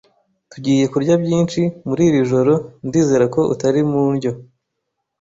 Tugiye 0.51 0.83
kurya 0.93 1.13
byinshi 1.23 1.61
muri 1.87 2.01
iri 2.09 2.21
joro 2.31 2.53
ndizera 2.87 3.25
ko 3.35 3.41
utari 3.53 3.81
mu 3.91 4.03
ndyo. 4.15 4.31